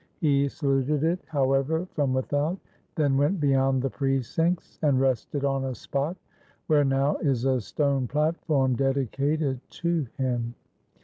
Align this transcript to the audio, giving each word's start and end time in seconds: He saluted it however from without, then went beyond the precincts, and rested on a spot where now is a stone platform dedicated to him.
He 0.19 0.47
saluted 0.47 1.03
it 1.03 1.19
however 1.27 1.85
from 1.93 2.11
without, 2.15 2.57
then 2.95 3.17
went 3.17 3.39
beyond 3.39 3.83
the 3.83 3.89
precincts, 3.91 4.79
and 4.81 4.99
rested 4.99 5.45
on 5.45 5.63
a 5.65 5.75
spot 5.75 6.17
where 6.65 6.83
now 6.83 7.17
is 7.17 7.45
a 7.45 7.61
stone 7.61 8.07
platform 8.07 8.75
dedicated 8.75 9.59
to 9.69 10.07
him. 10.17 10.55